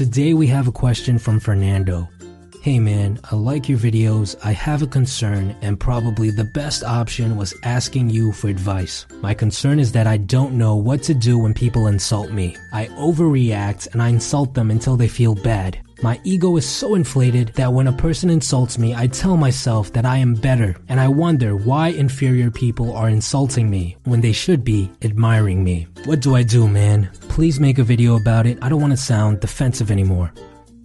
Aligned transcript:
Today 0.00 0.32
we 0.32 0.46
have 0.46 0.66
a 0.66 0.72
question 0.72 1.18
from 1.18 1.38
Fernando. 1.38 2.08
Hey 2.62 2.78
man, 2.78 3.20
I 3.30 3.34
like 3.34 3.68
your 3.68 3.76
videos, 3.76 4.34
I 4.42 4.52
have 4.52 4.80
a 4.80 4.86
concern, 4.86 5.54
and 5.60 5.78
probably 5.78 6.30
the 6.30 6.50
best 6.54 6.82
option 6.82 7.36
was 7.36 7.52
asking 7.64 8.08
you 8.08 8.32
for 8.32 8.48
advice. 8.48 9.04
My 9.20 9.34
concern 9.34 9.78
is 9.78 9.92
that 9.92 10.06
I 10.06 10.16
don't 10.16 10.54
know 10.54 10.74
what 10.74 11.02
to 11.02 11.12
do 11.12 11.36
when 11.36 11.52
people 11.52 11.86
insult 11.86 12.30
me. 12.32 12.56
I 12.72 12.86
overreact 12.86 13.92
and 13.92 14.00
I 14.00 14.08
insult 14.08 14.54
them 14.54 14.70
until 14.70 14.96
they 14.96 15.06
feel 15.06 15.34
bad. 15.34 15.78
My 16.02 16.18
ego 16.24 16.56
is 16.56 16.66
so 16.66 16.94
inflated 16.94 17.48
that 17.56 17.74
when 17.74 17.86
a 17.86 17.92
person 17.92 18.30
insults 18.30 18.78
me, 18.78 18.94
I 18.94 19.06
tell 19.06 19.36
myself 19.36 19.92
that 19.92 20.06
I 20.06 20.16
am 20.16 20.32
better, 20.32 20.74
and 20.88 20.98
I 20.98 21.08
wonder 21.08 21.56
why 21.56 21.88
inferior 21.88 22.50
people 22.50 22.96
are 22.96 23.10
insulting 23.10 23.68
me 23.68 23.98
when 24.04 24.22
they 24.22 24.32
should 24.32 24.64
be 24.64 24.90
admiring 25.02 25.62
me. 25.62 25.88
What 26.06 26.20
do 26.20 26.34
I 26.34 26.42
do, 26.42 26.68
man? 26.68 27.10
Please 27.28 27.60
make 27.60 27.78
a 27.78 27.84
video 27.84 28.16
about 28.16 28.46
it. 28.46 28.58
I 28.62 28.70
don't 28.70 28.80
want 28.80 28.94
to 28.94 28.96
sound 28.96 29.40
defensive 29.40 29.90
anymore. 29.90 30.32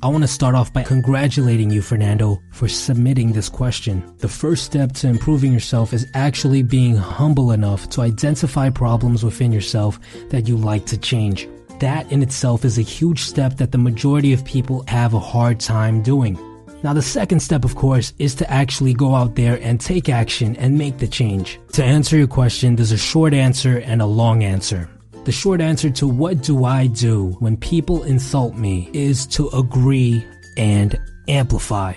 I 0.04 0.08
want 0.10 0.26
to 0.26 0.28
start 0.28 0.54
off 0.54 0.74
by 0.74 0.84
congratulating 0.84 1.70
you, 1.70 1.82
Fernando, 1.82 2.42
for 2.52 2.68
submitting 2.68 3.32
this 3.32 3.48
question. 3.48 4.04
The 4.18 4.28
first 4.28 4.66
step 4.66 4.92
to 4.96 5.08
improving 5.08 5.54
yourself 5.54 5.94
is 5.94 6.06
actually 6.14 6.62
being 6.62 6.98
humble 6.98 7.54
enough 7.54 7.90
to 7.92 8.02
identify 8.02 8.70
problems 8.70 9.24
within 9.24 9.54
yourself 9.54 9.98
that 10.30 10.48
you 10.50 10.58
like 10.58 10.86
to 10.88 10.98
change. 10.98 11.48
That 11.80 12.12
in 12.12 12.22
itself 12.22 12.64
is 12.64 12.78
a 12.78 12.82
huge 12.82 13.22
step 13.22 13.58
that 13.58 13.72
the 13.72 13.78
majority 13.78 14.32
of 14.34 14.46
people 14.46 14.84
have 14.88 15.14
a 15.14 15.20
hard 15.20 15.60
time 15.60 16.02
doing. 16.02 16.40
Now, 16.84 16.94
the 16.94 17.02
second 17.02 17.40
step, 17.40 17.66
of 17.66 17.76
course, 17.76 18.14
is 18.20 18.36
to 18.36 18.50
actually 18.52 18.94
go 18.94 19.16
out 19.16 19.36
there 19.36 19.60
and 19.62 19.80
take 19.80 20.08
action 20.08 20.56
and 20.58 20.78
make 20.78 21.00
the 21.00 21.08
change. 21.08 21.60
To 21.74 21.84
answer 21.84 22.16
your 22.16 22.28
question, 22.28 22.76
there's 22.76 22.92
a 22.92 22.98
short 22.98 23.34
answer 23.34 23.80
and 23.80 24.02
a 24.02 24.06
long 24.06 24.44
answer. 24.44 24.90
The 25.24 25.32
short 25.32 25.62
answer 25.62 25.90
to 25.90 26.08
what 26.08 26.44
do 26.44 26.66
I 26.66 26.86
do 26.86 27.36
when 27.40 27.58
people 27.58 28.04
insult 28.04 28.56
me 28.56 28.90
is 28.94 29.26
to 29.28 29.50
agree 29.50 30.24
and 30.58 30.96
amplify. 31.28 31.94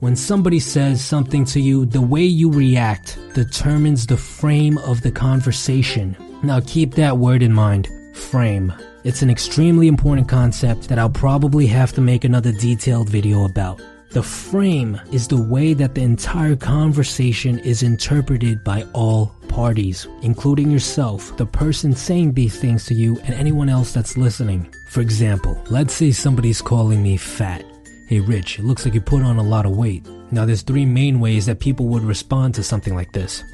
When 0.00 0.16
somebody 0.16 0.58
says 0.58 1.02
something 1.02 1.44
to 1.46 1.60
you, 1.60 1.86
the 1.86 2.00
way 2.00 2.24
you 2.24 2.50
react 2.50 3.18
determines 3.34 4.06
the 4.06 4.16
frame 4.16 4.76
of 4.78 5.00
the 5.02 5.12
conversation. 5.12 6.16
Now 6.42 6.60
keep 6.60 6.94
that 6.96 7.18
word 7.18 7.42
in 7.42 7.52
mind 7.52 7.88
frame. 8.12 8.72
It's 9.06 9.22
an 9.22 9.30
extremely 9.30 9.86
important 9.86 10.28
concept 10.28 10.88
that 10.88 10.98
I'll 10.98 11.08
probably 11.08 11.68
have 11.68 11.92
to 11.92 12.00
make 12.00 12.24
another 12.24 12.50
detailed 12.50 13.08
video 13.08 13.44
about. 13.44 13.80
The 14.10 14.20
frame 14.24 15.00
is 15.12 15.28
the 15.28 15.40
way 15.40 15.74
that 15.74 15.94
the 15.94 16.02
entire 16.02 16.56
conversation 16.56 17.60
is 17.60 17.84
interpreted 17.84 18.64
by 18.64 18.84
all 18.94 19.32
parties, 19.46 20.08
including 20.22 20.72
yourself, 20.72 21.36
the 21.36 21.46
person 21.46 21.94
saying 21.94 22.32
these 22.32 22.58
things 22.58 22.84
to 22.86 22.94
you, 22.94 23.16
and 23.20 23.34
anyone 23.34 23.68
else 23.68 23.92
that's 23.92 24.16
listening. 24.16 24.74
For 24.90 25.02
example, 25.02 25.56
let's 25.70 25.94
say 25.94 26.10
somebody's 26.10 26.60
calling 26.60 27.00
me 27.00 27.16
fat. 27.16 27.64
Hey 28.08 28.18
Rich, 28.18 28.58
it 28.58 28.64
looks 28.64 28.84
like 28.84 28.94
you 28.94 29.00
put 29.00 29.22
on 29.22 29.36
a 29.36 29.40
lot 29.40 29.66
of 29.66 29.76
weight. 29.76 30.04
Now 30.32 30.44
there's 30.44 30.62
three 30.62 30.84
main 30.84 31.20
ways 31.20 31.46
that 31.46 31.60
people 31.60 31.86
would 31.90 32.02
respond 32.02 32.56
to 32.56 32.64
something 32.64 32.96
like 32.96 33.12
this. 33.12 33.44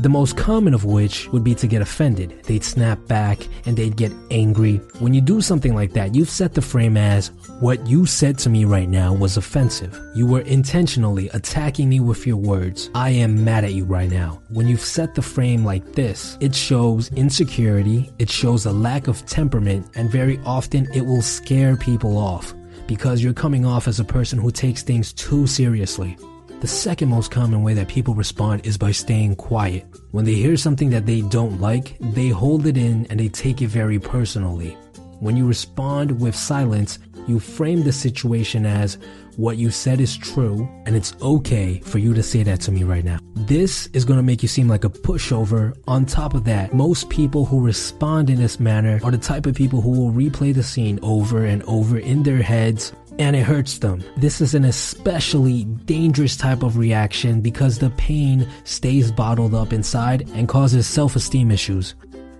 The 0.00 0.08
most 0.08 0.38
common 0.38 0.72
of 0.72 0.86
which 0.86 1.28
would 1.28 1.44
be 1.44 1.54
to 1.56 1.66
get 1.66 1.82
offended. 1.82 2.42
They'd 2.44 2.64
snap 2.64 3.06
back 3.06 3.46
and 3.66 3.76
they'd 3.76 3.98
get 3.98 4.10
angry. 4.30 4.76
When 4.98 5.12
you 5.12 5.20
do 5.20 5.42
something 5.42 5.74
like 5.74 5.92
that, 5.92 6.14
you've 6.14 6.30
set 6.30 6.54
the 6.54 6.62
frame 6.62 6.96
as 6.96 7.32
what 7.60 7.86
you 7.86 8.06
said 8.06 8.38
to 8.38 8.48
me 8.48 8.64
right 8.64 8.88
now 8.88 9.12
was 9.12 9.36
offensive. 9.36 10.00
You 10.14 10.26
were 10.26 10.40
intentionally 10.40 11.28
attacking 11.34 11.90
me 11.90 12.00
with 12.00 12.26
your 12.26 12.38
words. 12.38 12.88
I 12.94 13.10
am 13.10 13.44
mad 13.44 13.64
at 13.64 13.74
you 13.74 13.84
right 13.84 14.10
now. 14.10 14.40
When 14.48 14.66
you've 14.66 14.80
set 14.80 15.14
the 15.14 15.20
frame 15.20 15.66
like 15.66 15.92
this, 15.92 16.38
it 16.40 16.54
shows 16.54 17.12
insecurity, 17.12 18.10
it 18.18 18.30
shows 18.30 18.64
a 18.64 18.72
lack 18.72 19.06
of 19.06 19.26
temperament, 19.26 19.86
and 19.96 20.10
very 20.10 20.40
often 20.46 20.88
it 20.94 21.04
will 21.04 21.20
scare 21.20 21.76
people 21.76 22.16
off 22.16 22.54
because 22.86 23.22
you're 23.22 23.34
coming 23.34 23.66
off 23.66 23.86
as 23.86 24.00
a 24.00 24.04
person 24.04 24.38
who 24.38 24.50
takes 24.50 24.82
things 24.82 25.12
too 25.12 25.46
seriously. 25.46 26.16
The 26.60 26.66
second 26.66 27.08
most 27.08 27.30
common 27.30 27.62
way 27.62 27.72
that 27.72 27.88
people 27.88 28.12
respond 28.12 28.66
is 28.66 28.76
by 28.76 28.92
staying 28.92 29.36
quiet. 29.36 29.86
When 30.10 30.26
they 30.26 30.34
hear 30.34 30.58
something 30.58 30.90
that 30.90 31.06
they 31.06 31.22
don't 31.22 31.58
like, 31.58 31.96
they 32.00 32.28
hold 32.28 32.66
it 32.66 32.76
in 32.76 33.06
and 33.08 33.18
they 33.18 33.30
take 33.30 33.62
it 33.62 33.68
very 33.68 33.98
personally. 33.98 34.76
When 35.20 35.38
you 35.38 35.46
respond 35.46 36.20
with 36.20 36.36
silence, 36.36 36.98
you 37.26 37.40
frame 37.40 37.82
the 37.82 37.92
situation 37.92 38.66
as 38.66 38.98
what 39.36 39.56
you 39.56 39.70
said 39.70 40.02
is 40.02 40.18
true 40.18 40.68
and 40.84 40.94
it's 40.94 41.14
okay 41.22 41.80
for 41.80 41.96
you 41.96 42.12
to 42.12 42.22
say 42.22 42.42
that 42.42 42.60
to 42.60 42.72
me 42.72 42.84
right 42.84 43.04
now. 43.04 43.20
This 43.36 43.86
is 43.94 44.04
going 44.04 44.18
to 44.18 44.22
make 44.22 44.42
you 44.42 44.48
seem 44.48 44.68
like 44.68 44.84
a 44.84 44.90
pushover. 44.90 45.74
On 45.88 46.04
top 46.04 46.34
of 46.34 46.44
that, 46.44 46.74
most 46.74 47.08
people 47.08 47.46
who 47.46 47.64
respond 47.64 48.28
in 48.28 48.36
this 48.36 48.60
manner 48.60 49.00
are 49.02 49.10
the 49.10 49.16
type 49.16 49.46
of 49.46 49.54
people 49.54 49.80
who 49.80 49.92
will 49.92 50.12
replay 50.12 50.54
the 50.54 50.62
scene 50.62 50.98
over 51.02 51.46
and 51.46 51.62
over 51.62 51.98
in 51.98 52.22
their 52.22 52.42
heads 52.42 52.92
and 53.20 53.36
it 53.36 53.42
hurts 53.42 53.78
them. 53.78 54.02
This 54.16 54.40
is 54.40 54.54
an 54.54 54.64
especially 54.64 55.64
dangerous 55.84 56.38
type 56.38 56.62
of 56.62 56.78
reaction 56.78 57.42
because 57.42 57.78
the 57.78 57.90
pain 57.90 58.48
stays 58.64 59.12
bottled 59.12 59.54
up 59.54 59.74
inside 59.74 60.28
and 60.32 60.48
causes 60.48 60.86
self-esteem 60.86 61.50
issues. 61.50 61.94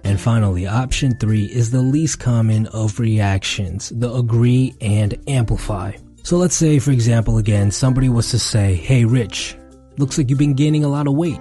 And 0.04 0.18
finally, 0.18 0.66
option 0.66 1.14
three 1.18 1.44
is 1.44 1.70
the 1.70 1.82
least 1.82 2.18
common 2.18 2.66
of 2.68 2.98
reactions, 2.98 3.90
the 3.90 4.10
agree 4.12 4.74
and 4.80 5.22
amplify. 5.28 5.92
So 6.22 6.38
let's 6.38 6.56
say, 6.56 6.78
for 6.78 6.92
example, 6.92 7.36
again, 7.36 7.70
somebody 7.70 8.08
was 8.08 8.30
to 8.30 8.38
say, 8.38 8.74
Hey 8.74 9.04
Rich, 9.04 9.56
looks 9.98 10.16
like 10.16 10.30
you've 10.30 10.38
been 10.38 10.54
gaining 10.54 10.84
a 10.84 10.88
lot 10.88 11.06
of 11.06 11.14
weight. 11.14 11.40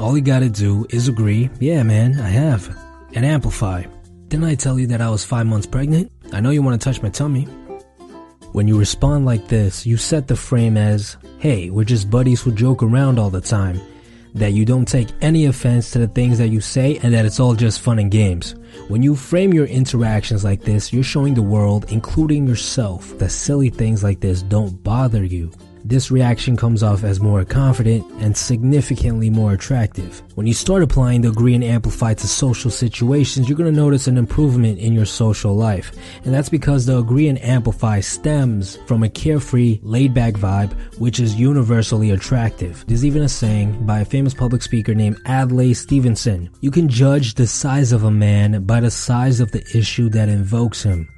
All 0.00 0.16
you 0.16 0.22
gotta 0.22 0.48
do 0.48 0.86
is 0.88 1.08
agree, 1.08 1.50
yeah 1.60 1.82
man, 1.82 2.18
I 2.18 2.28
have, 2.28 2.74
and 3.12 3.26
amplify. 3.26 3.82
Didn't 4.28 4.46
I 4.46 4.54
tell 4.54 4.78
you 4.78 4.86
that 4.86 5.02
I 5.02 5.10
was 5.10 5.24
five 5.26 5.46
months 5.46 5.66
pregnant? 5.66 6.10
I 6.32 6.40
know 6.40 6.50
you 6.50 6.62
wanna 6.62 6.78
touch 6.78 7.02
my 7.02 7.10
tummy. 7.10 7.46
When 8.52 8.66
you 8.66 8.78
respond 8.78 9.26
like 9.26 9.46
this, 9.46 9.84
you 9.84 9.98
set 9.98 10.26
the 10.26 10.34
frame 10.34 10.76
as, 10.76 11.18
hey, 11.38 11.68
we're 11.68 11.84
just 11.84 12.10
buddies 12.10 12.40
who 12.40 12.50
joke 12.50 12.82
around 12.82 13.18
all 13.18 13.28
the 13.28 13.42
time. 13.42 13.80
That 14.34 14.52
you 14.52 14.64
don't 14.64 14.88
take 14.88 15.08
any 15.20 15.46
offense 15.46 15.90
to 15.90 15.98
the 15.98 16.08
things 16.08 16.38
that 16.38 16.48
you 16.48 16.60
say 16.60 16.98
and 17.02 17.12
that 17.12 17.26
it's 17.26 17.40
all 17.40 17.54
just 17.54 17.80
fun 17.80 17.98
and 17.98 18.10
games. 18.10 18.54
When 18.88 19.02
you 19.02 19.16
frame 19.16 19.52
your 19.52 19.66
interactions 19.66 20.44
like 20.44 20.62
this, 20.62 20.92
you're 20.92 21.02
showing 21.02 21.34
the 21.34 21.42
world, 21.42 21.86
including 21.92 22.46
yourself, 22.46 23.18
that 23.18 23.30
silly 23.30 23.68
things 23.68 24.02
like 24.02 24.20
this 24.20 24.42
don't 24.42 24.82
bother 24.82 25.24
you. 25.24 25.52
This 25.84 26.10
reaction 26.10 26.56
comes 26.56 26.82
off 26.82 27.04
as 27.04 27.20
more 27.20 27.44
confident 27.44 28.04
and 28.20 28.36
significantly 28.36 29.30
more 29.30 29.52
attractive. 29.52 30.22
When 30.34 30.46
you 30.46 30.54
start 30.54 30.82
applying 30.82 31.22
the 31.22 31.28
agree 31.28 31.54
and 31.54 31.64
amplify 31.64 32.14
to 32.14 32.26
social 32.28 32.70
situations, 32.70 33.48
you're 33.48 33.58
going 33.58 33.72
to 33.72 33.80
notice 33.80 34.06
an 34.06 34.18
improvement 34.18 34.78
in 34.78 34.92
your 34.92 35.06
social 35.06 35.54
life. 35.54 35.92
And 36.24 36.34
that's 36.34 36.48
because 36.48 36.86
the 36.86 36.98
agree 36.98 37.28
and 37.28 37.42
amplify 37.42 38.00
stems 38.00 38.76
from 38.86 39.02
a 39.02 39.08
carefree, 39.08 39.80
laid 39.82 40.14
back 40.14 40.34
vibe, 40.34 40.72
which 40.98 41.20
is 41.20 41.34
universally 41.34 42.10
attractive. 42.10 42.84
There's 42.86 43.04
even 43.04 43.22
a 43.22 43.28
saying 43.28 43.86
by 43.86 44.00
a 44.00 44.04
famous 44.04 44.34
public 44.34 44.62
speaker 44.62 44.94
named 44.94 45.20
Adlai 45.26 45.72
Stevenson 45.74 46.50
You 46.60 46.70
can 46.70 46.88
judge 46.88 47.34
the 47.34 47.46
size 47.46 47.92
of 47.92 48.04
a 48.04 48.10
man 48.10 48.64
by 48.64 48.80
the 48.80 48.90
size 48.90 49.40
of 49.40 49.52
the 49.52 49.64
issue 49.74 50.08
that 50.10 50.28
invokes 50.28 50.82
him. 50.82 51.08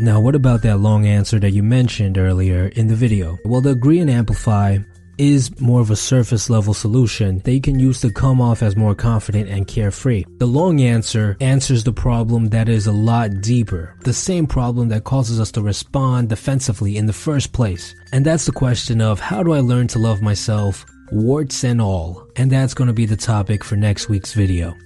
Now, 0.00 0.20
what 0.20 0.34
about 0.34 0.62
that 0.62 0.78
long 0.78 1.06
answer 1.06 1.40
that 1.40 1.50
you 1.50 1.62
mentioned 1.62 2.18
earlier 2.18 2.68
in 2.68 2.86
the 2.86 2.94
video? 2.94 3.38
Well, 3.44 3.60
the 3.60 3.70
agree 3.70 3.98
and 3.98 4.08
amplify 4.08 4.78
is 5.18 5.60
more 5.60 5.80
of 5.80 5.90
a 5.90 5.96
surface 5.96 6.48
level 6.48 6.72
solution 6.72 7.40
that 7.40 7.52
you 7.52 7.60
can 7.60 7.80
use 7.80 8.00
to 8.00 8.12
come 8.12 8.40
off 8.40 8.62
as 8.62 8.76
more 8.76 8.94
confident 8.94 9.48
and 9.48 9.66
carefree. 9.66 10.24
The 10.38 10.46
long 10.46 10.80
answer 10.80 11.36
answers 11.40 11.82
the 11.82 11.92
problem 11.92 12.50
that 12.50 12.68
is 12.68 12.86
a 12.86 12.92
lot 12.92 13.40
deeper, 13.40 13.96
the 14.04 14.12
same 14.12 14.46
problem 14.46 14.88
that 14.90 15.02
causes 15.02 15.40
us 15.40 15.50
to 15.52 15.62
respond 15.62 16.28
defensively 16.28 16.96
in 16.96 17.06
the 17.06 17.12
first 17.12 17.52
place. 17.52 17.94
And 18.12 18.24
that's 18.24 18.46
the 18.46 18.52
question 18.52 19.00
of 19.00 19.18
how 19.18 19.42
do 19.42 19.52
I 19.52 19.60
learn 19.60 19.88
to 19.88 19.98
love 19.98 20.22
myself, 20.22 20.86
warts 21.10 21.64
and 21.64 21.80
all? 21.82 22.28
And 22.36 22.52
that's 22.52 22.74
going 22.74 22.88
to 22.88 22.94
be 22.94 23.06
the 23.06 23.16
topic 23.16 23.64
for 23.64 23.74
next 23.74 24.08
week's 24.08 24.32
video. 24.32 24.76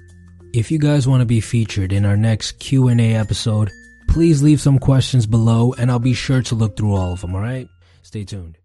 If 0.55 0.71
you 0.71 0.79
guys 0.79 1.07
want 1.07 1.21
to 1.21 1.27
be 1.27 1.41
featured 1.41 1.93
in 1.93 2.07
our 2.07 2.17
next 2.17 2.53
Q&A 2.53 3.15
episode, 3.15 3.71
please 4.13 4.43
leave 4.43 4.61
some 4.61 4.79
questions 4.79 5.27
below 5.27 5.73
and 5.79 5.91
I'll 5.91 5.99
be 5.99 6.13
sure 6.13 6.43
to 6.43 6.55
look 6.55 6.77
through 6.77 6.95
all 6.95 7.15
of 7.15 7.23
them, 7.23 7.35
alright? 7.35 7.69
Stay 8.03 8.25
tuned. 8.25 8.59